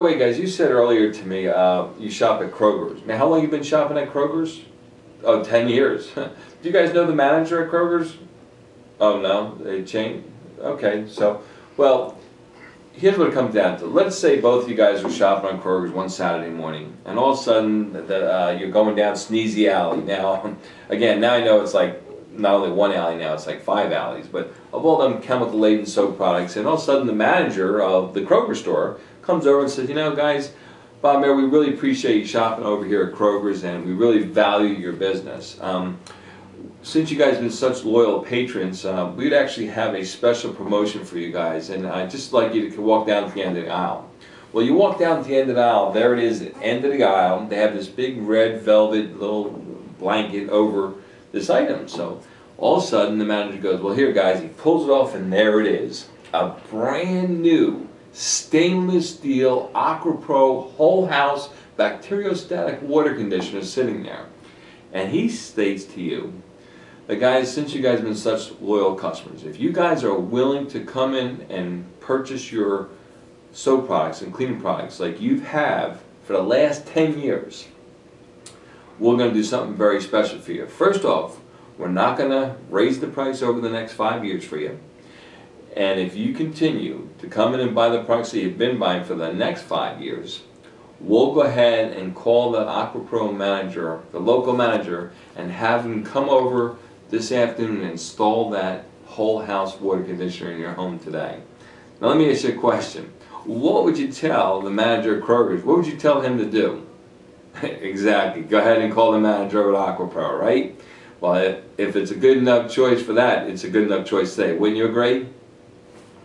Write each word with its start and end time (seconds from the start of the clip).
Wait, 0.00 0.16
guys, 0.16 0.38
you 0.38 0.46
said 0.46 0.70
earlier 0.70 1.12
to 1.12 1.26
me 1.26 1.48
uh, 1.48 1.88
you 1.98 2.08
shop 2.08 2.40
at 2.40 2.52
Kroger's. 2.52 3.04
Now, 3.04 3.18
how 3.18 3.26
long 3.26 3.42
you 3.42 3.48
been 3.48 3.64
shopping 3.64 3.98
at 3.98 4.12
Kroger's? 4.12 4.60
Oh, 5.24 5.42
10 5.42 5.68
years. 5.68 6.12
Do 6.14 6.30
you 6.62 6.70
guys 6.70 6.94
know 6.94 7.04
the 7.04 7.12
manager 7.12 7.64
at 7.64 7.68
Kroger's? 7.72 8.16
Oh, 9.00 9.20
no? 9.20 9.56
They 9.56 9.82
changed? 9.82 10.24
Okay, 10.60 11.08
so, 11.08 11.42
well, 11.76 12.16
here's 12.92 13.18
what 13.18 13.26
it 13.26 13.34
comes 13.34 13.52
down 13.52 13.76
to. 13.80 13.86
Let's 13.86 14.16
say 14.16 14.40
both 14.40 14.62
of 14.62 14.70
you 14.70 14.76
guys 14.76 15.02
are 15.02 15.10
shopping 15.10 15.50
on 15.50 15.60
Kroger's 15.60 15.90
one 15.90 16.08
Saturday 16.08 16.50
morning, 16.50 16.96
and 17.04 17.18
all 17.18 17.32
of 17.32 17.40
a 17.40 17.42
sudden 17.42 17.92
the, 17.92 18.32
uh, 18.32 18.50
you're 18.52 18.70
going 18.70 18.94
down 18.94 19.16
Sneezy 19.16 19.68
Alley. 19.68 20.00
Now, 20.02 20.56
again, 20.90 21.20
now 21.20 21.34
I 21.34 21.42
know 21.42 21.60
it's 21.60 21.74
like 21.74 22.00
not 22.38 22.54
only 22.54 22.70
one 22.70 22.92
alley 22.92 23.16
now, 23.16 23.34
it's 23.34 23.48
like 23.48 23.62
five 23.62 23.90
alleys, 23.90 24.28
but 24.28 24.54
of 24.72 24.84
all 24.84 24.98
them 24.98 25.20
chemical 25.20 25.58
laden 25.58 25.86
soap 25.86 26.16
products, 26.16 26.54
and 26.54 26.68
all 26.68 26.74
of 26.74 26.80
a 26.80 26.84
sudden 26.84 27.08
the 27.08 27.12
manager 27.12 27.82
of 27.82 28.14
the 28.14 28.20
Kroger 28.20 28.54
store 28.54 29.00
comes 29.28 29.46
over 29.46 29.60
and 29.60 29.70
says, 29.70 29.90
you 29.90 29.94
know, 29.94 30.16
guys, 30.16 30.54
Bob 31.02 31.20
Mayer, 31.20 31.34
we 31.34 31.44
really 31.44 31.74
appreciate 31.74 32.16
you 32.16 32.24
shopping 32.24 32.64
over 32.64 32.86
here 32.86 33.02
at 33.02 33.12
Kroger's, 33.12 33.62
and 33.62 33.84
we 33.84 33.92
really 33.92 34.22
value 34.22 34.70
your 34.70 34.94
business. 34.94 35.58
Um, 35.60 36.00
since 36.82 37.10
you 37.10 37.18
guys 37.18 37.34
have 37.34 37.42
been 37.42 37.50
such 37.50 37.84
loyal 37.84 38.20
patrons, 38.20 38.86
uh, 38.86 39.12
we'd 39.14 39.34
actually 39.34 39.66
have 39.66 39.94
a 39.94 40.02
special 40.02 40.50
promotion 40.54 41.04
for 41.04 41.18
you 41.18 41.30
guys, 41.30 41.68
and 41.68 41.86
I'd 41.86 42.10
just 42.10 42.32
like 42.32 42.54
you 42.54 42.70
to 42.70 42.80
walk 42.80 43.06
down 43.06 43.28
to 43.28 43.34
the 43.34 43.42
end 43.42 43.58
of 43.58 43.64
the 43.64 43.70
aisle. 43.70 44.10
Well, 44.54 44.64
you 44.64 44.72
walk 44.72 44.98
down 44.98 45.22
to 45.22 45.28
the 45.28 45.36
end 45.36 45.50
of 45.50 45.56
the 45.56 45.62
aisle, 45.62 45.92
there 45.92 46.14
it 46.14 46.24
is, 46.24 46.40
at 46.40 46.54
the 46.54 46.62
end 46.64 46.86
of 46.86 46.92
the 46.92 47.04
aisle. 47.04 47.46
They 47.48 47.56
have 47.56 47.74
this 47.74 47.86
big 47.86 48.22
red 48.22 48.62
velvet 48.62 49.20
little 49.20 49.50
blanket 49.98 50.48
over 50.48 50.94
this 51.32 51.50
item. 51.50 51.86
So 51.86 52.22
all 52.56 52.78
of 52.78 52.82
a 52.82 52.86
sudden, 52.86 53.18
the 53.18 53.26
manager 53.26 53.58
goes, 53.58 53.82
Well, 53.82 53.92
here, 53.92 54.10
guys, 54.10 54.40
he 54.40 54.48
pulls 54.48 54.88
it 54.88 54.90
off, 54.90 55.14
and 55.14 55.30
there 55.30 55.60
it 55.60 55.66
is 55.66 56.08
a 56.32 56.48
brand 56.70 57.42
new 57.42 57.88
stainless 58.12 59.10
steel 59.10 59.70
AquaPro 59.74 60.72
whole 60.72 61.06
house 61.06 61.50
bacteriostatic 61.78 62.82
water 62.82 63.14
conditioner 63.14 63.62
sitting 63.62 64.02
there. 64.02 64.26
And 64.92 65.10
he 65.10 65.28
states 65.28 65.84
to 65.84 66.00
you, 66.00 66.42
the 67.06 67.16
guys, 67.16 67.52
since 67.52 67.72
you 67.72 67.80
guys 67.80 67.98
have 67.98 68.04
been 68.04 68.14
such 68.14 68.52
loyal 68.60 68.94
customers, 68.94 69.44
if 69.44 69.58
you 69.58 69.72
guys 69.72 70.04
are 70.04 70.14
willing 70.14 70.66
to 70.68 70.84
come 70.84 71.14
in 71.14 71.46
and 71.48 71.86
purchase 72.00 72.52
your 72.52 72.88
soap 73.52 73.86
products 73.86 74.20
and 74.20 74.32
cleaning 74.32 74.60
products 74.60 75.00
like 75.00 75.20
you 75.20 75.40
have 75.40 76.02
for 76.24 76.34
the 76.34 76.42
last 76.42 76.86
10 76.86 77.18
years, 77.18 77.68
we're 78.98 79.16
going 79.16 79.30
to 79.30 79.34
do 79.34 79.44
something 79.44 79.74
very 79.74 80.02
special 80.02 80.38
for 80.38 80.52
you. 80.52 80.66
First 80.66 81.04
off, 81.04 81.38
we're 81.78 81.88
not 81.88 82.18
going 82.18 82.30
to 82.30 82.56
raise 82.68 83.00
the 83.00 83.06
price 83.06 83.40
over 83.40 83.60
the 83.60 83.70
next 83.70 83.92
five 83.92 84.24
years 84.24 84.44
for 84.44 84.58
you. 84.58 84.78
And 85.78 86.00
if 86.00 86.16
you 86.16 86.34
continue 86.34 87.08
to 87.20 87.28
come 87.28 87.54
in 87.54 87.60
and 87.60 87.72
buy 87.72 87.88
the 87.88 88.02
products 88.02 88.32
that 88.32 88.40
you've 88.40 88.58
been 88.58 88.80
buying 88.80 89.04
for 89.04 89.14
the 89.14 89.32
next 89.32 89.62
five 89.62 90.02
years, 90.02 90.42
we'll 90.98 91.32
go 91.32 91.42
ahead 91.42 91.96
and 91.96 92.16
call 92.16 92.50
the 92.50 92.64
AquaPro 92.64 93.34
manager, 93.34 94.02
the 94.10 94.18
local 94.18 94.56
manager, 94.56 95.12
and 95.36 95.52
have 95.52 95.84
him 95.84 96.02
come 96.02 96.28
over 96.28 96.76
this 97.10 97.30
afternoon 97.30 97.82
and 97.82 97.92
install 97.92 98.50
that 98.50 98.86
whole 99.06 99.40
house 99.40 99.80
water 99.80 100.02
conditioner 100.02 100.50
in 100.50 100.58
your 100.58 100.72
home 100.72 100.98
today. 100.98 101.38
Now 102.00 102.08
let 102.08 102.16
me 102.16 102.28
ask 102.28 102.42
you 102.42 102.56
a 102.56 102.58
question. 102.58 103.12
What 103.44 103.84
would 103.84 103.96
you 103.96 104.10
tell 104.10 104.60
the 104.60 104.70
manager 104.70 105.18
at 105.18 105.22
Kroger's? 105.22 105.62
What 105.62 105.76
would 105.76 105.86
you 105.86 105.96
tell 105.96 106.22
him 106.22 106.38
to 106.38 106.44
do? 106.44 106.88
exactly. 107.62 108.42
Go 108.42 108.58
ahead 108.58 108.78
and 108.78 108.92
call 108.92 109.12
the 109.12 109.20
manager 109.20 109.72
at 109.72 109.96
AquaPro, 109.96 110.40
right? 110.40 110.80
Well, 111.20 111.62
if 111.78 111.94
it's 111.94 112.10
a 112.10 112.16
good 112.16 112.36
enough 112.36 112.68
choice 112.68 113.00
for 113.00 113.12
that, 113.12 113.48
it's 113.48 113.62
a 113.62 113.70
good 113.70 113.84
enough 113.84 114.08
choice 114.08 114.34
today. 114.34 114.56
Wouldn't 114.56 114.76
you 114.76 114.86
agree? 114.86 115.28